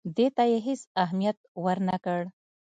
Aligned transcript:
دې 0.15 0.27
ته 0.35 0.43
یې 0.51 0.57
هېڅ 0.67 0.81
اهمیت 1.03 1.37
ورنه 1.63 1.95
کړ. 2.05 2.21